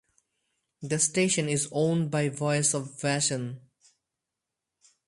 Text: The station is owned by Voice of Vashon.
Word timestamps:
The 0.81 0.97
station 0.97 1.47
is 1.47 1.69
owned 1.71 2.09
by 2.09 2.29
Voice 2.29 2.73
of 2.73 2.87
Vashon. 2.99 3.59